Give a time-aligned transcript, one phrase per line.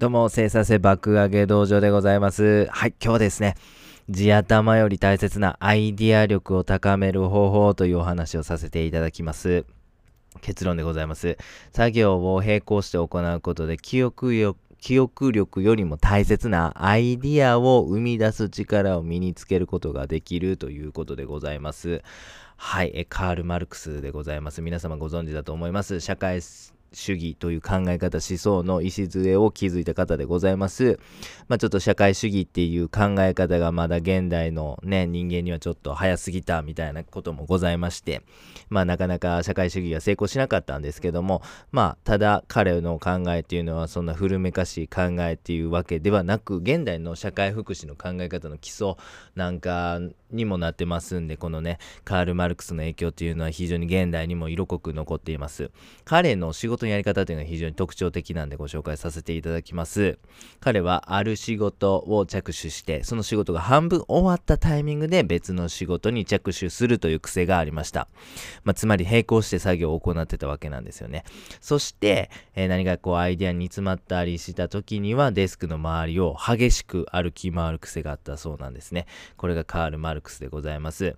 [0.00, 2.64] どうも、生産性爆上げ道場でございます。
[2.70, 3.54] はい、今日はですね、
[4.08, 9.66] 地頭より大切なアイディア力を高める方法というお話をさせていただきます。
[10.40, 11.36] 結論でございます。
[11.74, 22.00] 作業を並行して行うことで記憶力記憶力よりも大切なアイディアを生み出す力を身につけることができるということでございます。
[22.56, 24.62] はい、カール・マルクスでございます。
[24.62, 26.00] 皆様ご存知だと思います。
[26.00, 26.40] 社会
[26.92, 30.98] 主義という考え方、思想の礎を築いた方でございます。
[31.48, 38.22] まあちょっと社会主義っていう考え方がまだ現代のね、人間にはちょっと早すぎたみたいなこともございまして、
[38.68, 48.94] まあなかなか社会主義は成功しなかったんですけども、まあただ彼の考えっていうのはそんな古めかしい考えっていうわけではなく、現代の社会福祉の考え方の基礎
[49.34, 50.00] なんか
[50.32, 55.70] にもなってますんで、このね、カール・マルクスの影響っていうのは非常に現代にも色濃く残っています。
[56.04, 60.18] 彼の仕事のやり方っていうのは非常に特徴的なんでご紹介させていただきます。
[60.60, 68.08] 彼はある仕事を着手して、その仕事が半分終わったタイミングで別の仕事に着手するという癖がありました。
[68.64, 71.24] まあ、つまり並行して作業を行ってたわけなんですよね。
[71.60, 79.06] そして、えー、何かこうアイデアに詰まったりした時にはデスクの周りを激しく歩き回る癖があったそうなんですね。
[79.36, 81.16] これがカール・マルクスでございます。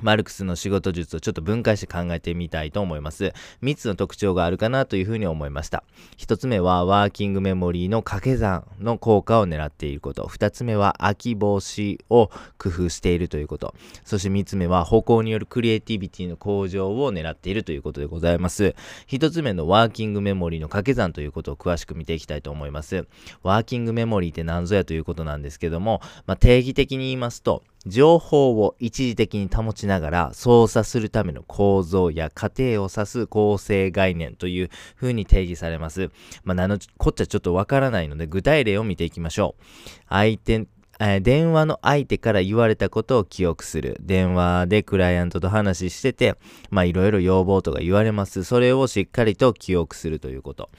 [0.00, 3.32] マルクスの仕事術をちょっと分解して考えてみたいと思います。
[3.62, 5.82] 3つの特徴があるかなというふうに思いました。
[6.18, 10.24] 1つ目はワーキングメモリーの掛け算の効果を狙っていること。
[10.24, 13.74] 2つ目は空き防止を工夫しているということ。
[14.04, 18.76] そして3つ目は歩行によるクリエイティビティの向上を狙っているということでございます。
[19.08, 23.08] 1つ目のワーキングメモリーの掛け算ということを詳しく見ていきたいと思います。
[23.42, 36.10] ワーキングメモリーって何ぞやということなんですけども、まあ、定義的に言いますと、情報を一時的に保ちながら操作するための構造や過程を指す構成概念という風に定義されます。
[36.44, 39.62] まあ、なのこっちゃちょっとわからないので具体例を見ていきましょう。
[40.08, 40.66] 相手
[41.00, 43.96] え、電話の相手から言われたことを記憶する。
[44.00, 46.34] 電話でクライアントと話してて、
[46.70, 48.42] まあいろいろ要望とか言われます。
[48.42, 50.70] それをしっかりと記憶するということ。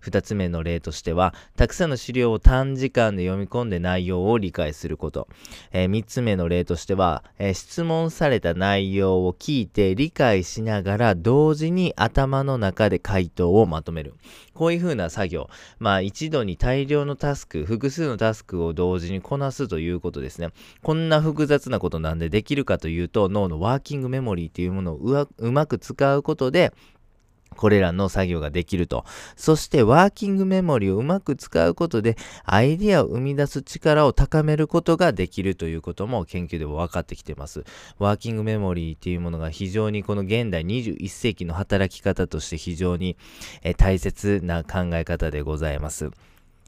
[0.00, 5.28] 二つ目の例としては、たくさんの資料を短時間で読み込んで内容を理解すること。
[5.72, 14.14] えー、三つ目の例としては、えー、質問された内容を聞いて理解しながら同時に頭の中で回答をまとめる。
[14.56, 15.48] こういう風な作業。
[15.78, 20.48] まあ一度に大量のタスク、複数のタスクを同時にこなすということですね。
[20.82, 26.72] こんな複雑なことなんでできるかというと、脳のワーキングメモリーっていうものをうまく使うことで、
[27.56, 29.04] これらの作業ができると。
[29.36, 37.64] そしてワーキングメモリをうまく使うことでアイディアを生み出す力を高めることができるということも研究でも分かってきてます。
[37.98, 43.16] ワーキングメモリーっていうものが非常にこの現代21世紀の働き方として非常に
[43.76, 46.10] 大切な考え方でございます。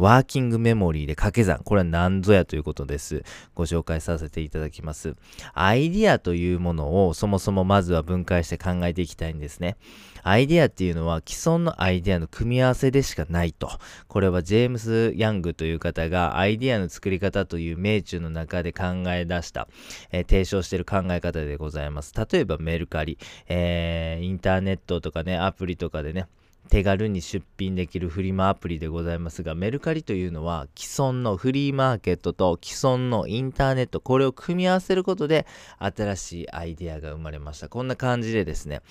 [0.00, 1.60] ワーキングメモリーで掛け算。
[1.62, 3.22] これは何ぞやということです。
[3.54, 5.14] ご紹介させていただきます。
[5.52, 9.76] アイディアというものをそもそもまずは分解して考えていきたいんですね。
[10.22, 13.70] アイディアっていうのは既存のアイディアの組み合わせでしかないと。
[14.08, 19.68] これはジェームス・ヤングという方がアイディアの作り方という命中の中で考え出した、
[20.12, 22.14] えー、提唱している考え方でございます。
[22.16, 23.18] 例えばメルカリ、
[23.48, 26.26] えー、インターネットとかね、アプリとかでね、
[26.70, 35.46] 手軽に出品できるフリマアプリでございますが、メルカリというのは既存のフリーマーケットと既存のインターネット、これを組み合わせることで
[35.80, 37.68] 新しいアイデアが生まれました。
[37.68, 38.82] こんな感じでですね、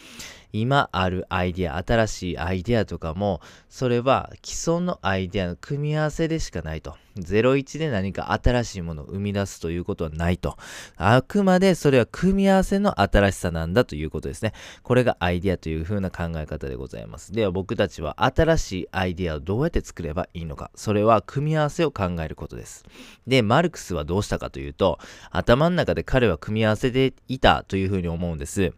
[0.52, 6.96] 今あるアイデア、新しいアイデアとかも、それは既存のアイデアの組み合わせでしかないと。
[7.18, 10.58] 01で何か新しいものを生み出すということはないと。
[10.96, 14.54] あくまでそれは組み合わせの新しさなんだということですね。
[14.84, 17.32] これがアイデアという風な考え方でございます。
[17.32, 20.72] では僕たちは新しいアイデアをどうやって作ればいいのか。
[20.76, 22.86] それは組み合わせを考えることです。
[23.28, 25.00] で、マルクスはどうしたかというと、
[25.32, 28.74] 頭の中で彼は組み合わせていたという風に思うんです。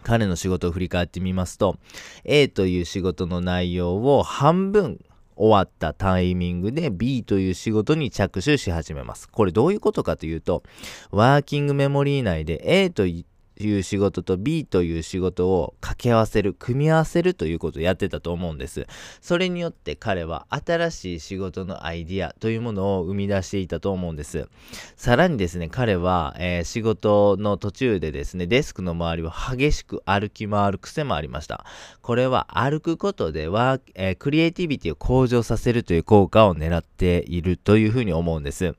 [0.00, 1.78] 彼の仕事を振り返ってみますと、
[2.24, 4.98] A という仕事の内容を半分
[5.36, 9.26] 終わったタイミングで B という仕事に着手し始めます。
[9.26, 10.62] これどういうことかというと、
[11.10, 13.24] ワーキングメモリー内で A とい
[13.62, 18.86] いう仕事と B という仕事を掛け合わせる、組み合わせるということをやってたと思うんです。
[19.20, 24.48] それによって彼は新しい仕事のアイディアというものを生み出していたと思うんです。
[24.96, 31.64] さらにですね、彼は、えー、仕事の途中でですね、デスクの周りを激しく歩き回る癖もありました。
[32.02, 38.74] これは歩くことでは、えー、クリエイティビティを向上させるという効果を狙っているというふうに思うんです。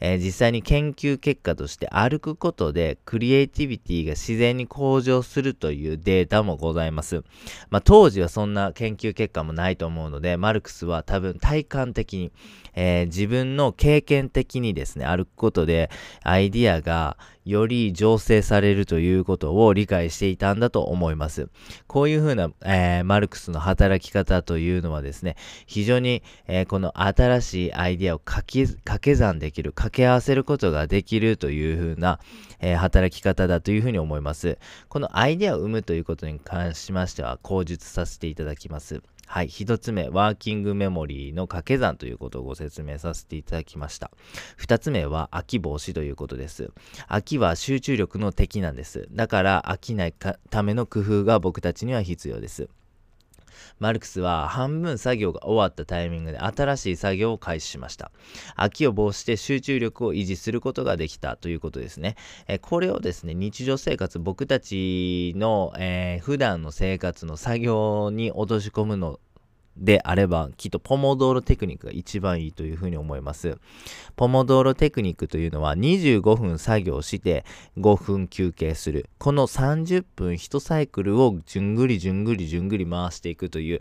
[0.00, 7.22] えー、実際に研究結果として歩くことでクリエイティビティが自然に向上するというデータもございます。
[7.70, 12.32] まあ、当時はそんな研究結果もないと思うので、マルクスは多分体感的に、
[12.74, 15.90] えー、自分の経験的にですね、歩くことで
[16.22, 17.16] アイディアが
[17.48, 21.48] より醸成されるということを理解していたんだと思います。
[21.86, 25.36] こういうふうな、えー、マルクスの働き方というのはですね、
[25.66, 28.44] 非常に、えー、この新しいアイディアを掛
[29.00, 32.20] け算できる、掛け合わせることができるというふうな、
[32.60, 34.58] えー、働き方だというふうに思います。
[34.88, 39.02] このアイデアを生むということに関しましては、口述させていただきます。
[39.26, 39.48] はい。
[39.48, 44.10] 一つ目、ワーキングメモリーの掛け算ということをご説明させていただきました。
[44.56, 46.72] 二つ目は、飽き防止ということです。
[47.08, 49.06] 飽きは集中力の敵なんです。
[49.12, 52.70] だから、飽きないための工夫が僕たちには必要です。
[53.78, 58.10] マルクスは半分作業が終わったタイミングで新しい作業を開始しました。
[58.56, 62.16] 飽きを防止して集中力を維持することができたということですね。
[62.46, 69.20] えこれをですね、日常生活、僕たちの、えー、普段の生活の作業に落とし込むの
[69.78, 73.58] であれば、きっとポモドーロテクニックが一番いいというふうに思います。
[74.16, 77.44] ポモドーロテクニックというのは25分作業して
[77.78, 79.08] 5分休憩する。
[79.18, 83.80] この30分1サイクルをじゅんぐりじゅんぐりじゅんぐり回していくという、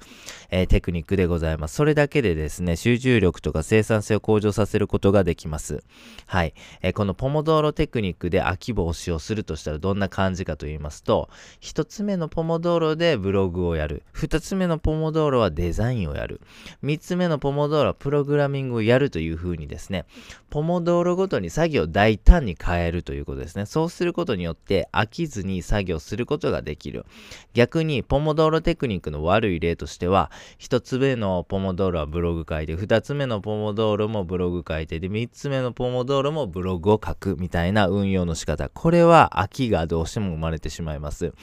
[0.49, 1.75] えー、テクニックでございます。
[1.75, 5.83] それだけでですね、集中力とか生産性を向上させることができます。
[6.25, 6.53] はい。
[6.81, 11.29] えー、このポモドーロテクニックで飽き防止をするとしたらどんな感じかと言いますと、
[11.61, 14.03] 1つ目のポモドーロでブログをやる。
[14.13, 16.41] 2つ目のポモドーロはデザインザインをやる。
[16.83, 20.05] 3つ目のポモドーロはプログラミングをやるというふうにですね、
[20.49, 23.65] ポモドーロごとに作業を大胆に変えるということですね。
[23.65, 27.05] そうすることによって飽きずに作業することができる。
[27.53, 38.69] 逆に、ポモドーロテクニックの悪い例としては、1つ目のポモドーロはブログ書いて、2つ目のポモドーロもブログ書いて、で、3つ目のポモドーロもブログを書くみたいな運用の仕方。
[38.69, 41.33] これは飽きがどうしても生まれてしまいます。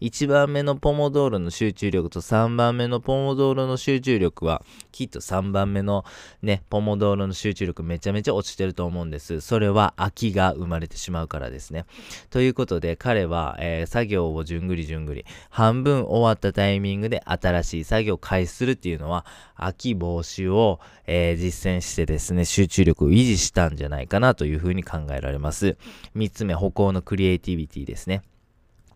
[0.00, 6.04] 1番目のポモドーロの集中力と3番目のポモドーロの集中集中力は、きっと3番目の
[6.42, 9.40] ね、ポモドーロの集中力めちゃめちゃ落ちてると思うんです。
[9.40, 11.84] それは飽きが生まれてしまうからですね。
[12.30, 19.26] ということで、彼は、えー、作業をじゅんぐりじゅんぐり、半分終わったタイミングで新しい作業を開始するっていうのは、
[19.56, 25.76] 飽き防止を、えー、実践してですね、集中力を維持したんじゃないかなというふうに考えられます。
[26.16, 28.22] 3つ目、歩行のクリエイティビティですね。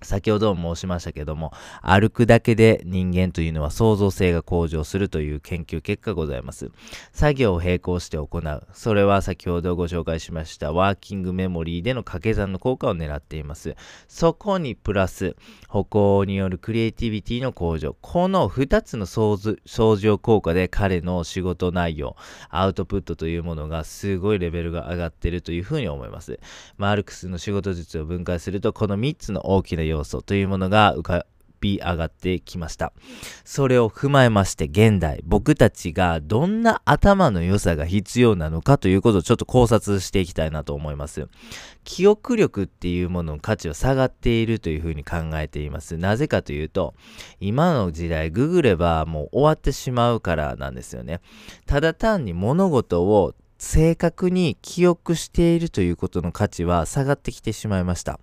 [0.02, 1.52] 先ほども申しましたけども、
[1.82, 6.70] 歩くだけで人間というのは創造性が向上するという研究結果ございます。
[7.12, 8.66] 作業を並行して行う。
[8.72, 13.76] それは先ほどご紹介しましたワーキングメモリーでの掛け算の効果を狙っています。
[14.06, 15.36] そこにプラス、
[15.68, 17.96] 歩行によるクリエイティビティの向上。
[18.00, 22.16] この2つの相乗効果で彼の仕事内容、
[22.50, 26.38] アウトプットというものがすごいレベルが上がっているというふうに思います。
[26.76, 31.26] マルクスの仕事術を分解すると、この3つの大きな要素というものが浮か
[31.60, 32.92] び上がってきました。
[33.44, 41.28] それを踏まえまして現代、僕たちがどんな頭の良さが必要なのかということをちょっと考察していきたいなと思います。
[41.84, 45.96] 記憶力っていうものの価値は下がっているというふうに考えています。
[45.96, 46.94] なぜかというと、
[47.40, 51.20] 今の時代ググればもう終わってしまうからなんですよね。
[51.66, 58.20] ただ単に物事を正確に記憶しているということの価値は下がってきてしまいました。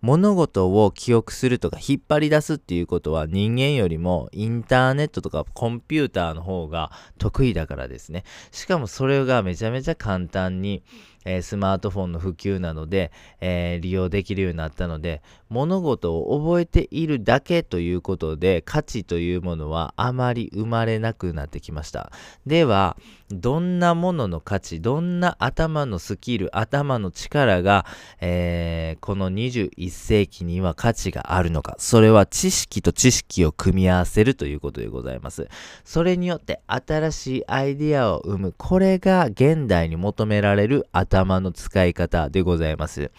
[0.00, 8.22] 物事を記憶するとか引っ張り出すっていうことは人間よりもインターネットとかコンピューターの方が得意だからですね。
[8.52, 10.84] しかもそれがめちゃめちゃ簡単に
[11.28, 22.10] えー、スマートフォンの普及なので、えー、利用できるようになったので、物事を覚えているだけということで、価値というものはあまり生まれなくなってきました。
[22.46, 22.96] では、
[23.30, 27.84] どんなものの価値、どんな頭のスキル、頭の力が、
[28.20, 31.76] えー、この21世紀には価値があるのか。
[31.78, 35.48] それは知識と知識を組み合わせるということでございます。
[35.84, 38.54] それによって新しいアイデアを生む。
[38.56, 43.10] これが現代に求められる頭頭の使い方でございます。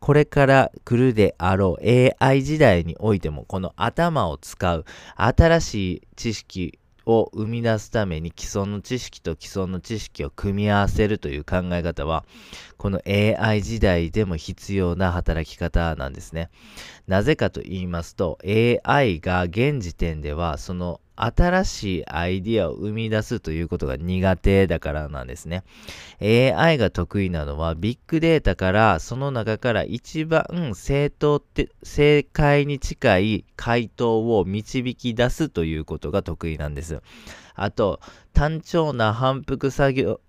[0.00, 4.84] これから来るであろう AI 時代においてもこの頭を使う
[5.16, 12.24] 新しい知識を生み出すために既存の知識と既存の知識を組み合わせるという考え方は
[12.76, 16.50] この AI 時代でも必要な働き方なんですね。
[17.06, 25.64] なぜかと言いますと AI が現時点ではその新しいアイディアを生み出すということが苦手だからなんですね。
[26.20, 30.44] AI が得意なのはビッグデータからその中から一番
[30.74, 37.02] 正当って正解に近い回答を導き出すということが得意なんです。
[37.54, 38.00] あと、
[38.32, 40.20] 単調な反復作業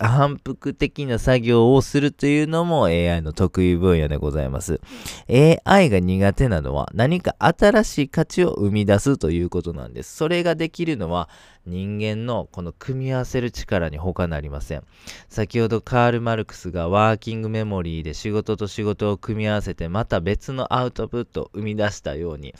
[0.00, 4.80] 反復的な作業をするというのも AI の得意分野でございます。
[5.28, 10.16] AI が苦手なのは何か新しい価値を生み出すということなんです。
[10.16, 11.28] それができるのは
[11.66, 14.84] 人間のこの組み合わせる力に他なりません。
[15.28, 22.54] 先ほどカール・マルクスがワーキングメモリーで仕事と仕事を組み合わせてまた別のアウトプットを生み出したように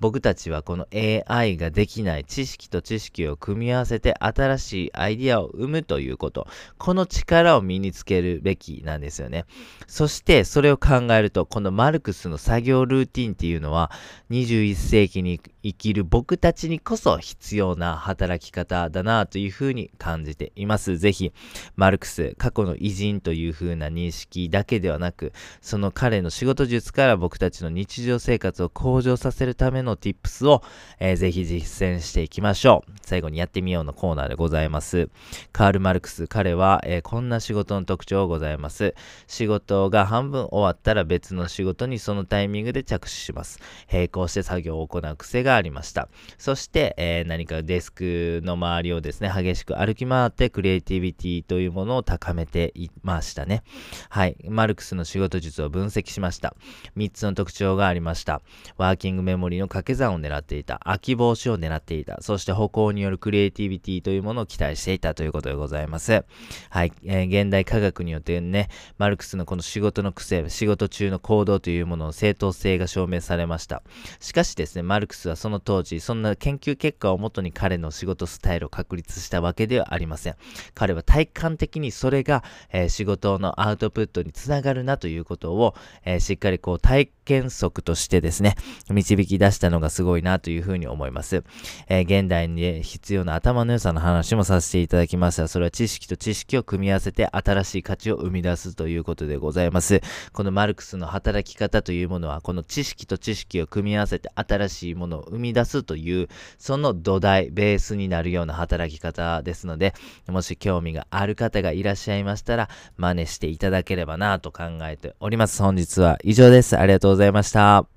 [0.00, 6.46] 僕たちはこの AI ができない知識と知識を組み合わせて新しいアイディアを生むということ。
[6.78, 9.44] この力を身につけるべきなんですよね。
[9.86, 13.90] そしてそれを考えると、このマルクスの作業ルーティンっていうのは
[14.30, 20.96] 21世紀に生きる僕たちにこそ必要な働き方だなというふうに感じています。
[20.96, 21.32] ぜひ、
[21.76, 30.62] マルクス、過去の偉人というふうな認識だけではなく、その彼の仕事術から僕たちの日常生活を向上させるためのの tips を、
[30.98, 32.92] えー、ぜひ実践していきましょう。
[33.02, 35.08] 最後にやってみようのコーナーでございます。
[35.52, 38.94] カール・マルクス、彼は、えー、こんな仕事の特徴をございます。
[39.26, 43.58] 仕事が半分終わったら別の仕事にそのタイミングで着手します。
[43.92, 46.08] 並行して作業を行う癖がありました。
[46.38, 53.62] そして、えー、何かデスクの周りをですね、激しく歩き回ってクリエイティビティというものを高めていましたね。
[54.08, 54.36] はい。
[54.48, 56.54] マルクスの仕事術を分析しました。
[56.96, 58.40] 3つの特徴がありました。
[58.76, 60.80] ワーキングメモリの掛け算を狙っていた。
[60.84, 62.18] 空き防止を狙っていた。
[62.20, 66.24] そして歩行によるクリエイティビティというものを期待していたということでございます。
[66.70, 66.92] はい。
[67.04, 68.68] えー、現代科学によってね、
[68.98, 73.82] マルクスのこの仕事の癖、仕事中の行動というものの正当性が証明されました。
[74.20, 80.36] しかしですね、マルクスはその当時、そんな研究結果をもとに彼の仕事スタイルを確立したわけではありません。
[80.74, 88.54] 彼は体感的にそれが、えー、仕事のアウトプットにつながるなということを、えー、しっかりこう体験則としてですね、
[88.90, 91.42] 導き出したのがすごいなというふうに思います。
[91.88, 95.48] えー、現代に必要な頭の良さの話もさせていただきました。
[95.48, 100.02] それは知識と知識を組み合わせて新しい価値を生み出すということでございます。
[100.32, 109.94] このマルクスの働き方というものは、この知識と知識を組み合わせて新しいものを生み出すすという、その土台、ベースになるような働き方ですので、
[110.28, 115.62] もし興味がある方がいらっしゃいましたら、真似していただければなと考えております。
[115.62, 116.76] 本日は以上です。
[116.76, 117.90] ありがとうございました。